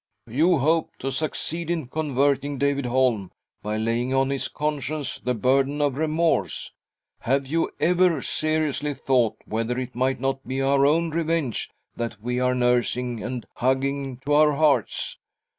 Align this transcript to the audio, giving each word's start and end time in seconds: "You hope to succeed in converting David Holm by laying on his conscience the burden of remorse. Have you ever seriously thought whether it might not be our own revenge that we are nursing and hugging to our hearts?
"You 0.27 0.57
hope 0.57 0.89
to 0.97 1.11
succeed 1.11 1.69
in 1.69 1.85
converting 1.87 2.57
David 2.57 2.87
Holm 2.87 3.31
by 3.61 3.77
laying 3.77 4.15
on 4.15 4.31
his 4.31 4.47
conscience 4.47 5.19
the 5.19 5.35
burden 5.35 5.79
of 5.79 5.95
remorse. 5.95 6.71
Have 7.19 7.45
you 7.45 7.69
ever 7.79 8.19
seriously 8.23 8.95
thought 8.95 9.37
whether 9.45 9.77
it 9.77 9.93
might 9.93 10.19
not 10.19 10.47
be 10.47 10.59
our 10.59 10.87
own 10.87 11.11
revenge 11.11 11.69
that 11.97 12.19
we 12.19 12.39
are 12.39 12.55
nursing 12.55 13.21
and 13.23 13.45
hugging 13.57 14.17
to 14.25 14.33
our 14.33 14.53
hearts? 14.53 15.19